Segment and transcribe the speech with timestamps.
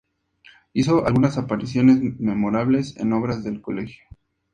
[0.73, 4.03] Hizo algunas apariciones memorables en obras del colegio.